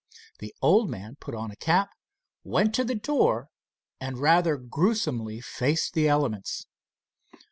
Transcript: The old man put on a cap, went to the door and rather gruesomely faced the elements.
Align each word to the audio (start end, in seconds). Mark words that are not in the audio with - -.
The 0.39 0.51
old 0.63 0.89
man 0.89 1.17
put 1.19 1.35
on 1.35 1.51
a 1.51 1.55
cap, 1.55 1.91
went 2.43 2.73
to 2.73 2.83
the 2.83 2.95
door 2.95 3.49
and 3.99 4.17
rather 4.17 4.57
gruesomely 4.57 5.41
faced 5.41 5.93
the 5.93 6.07
elements. 6.07 6.65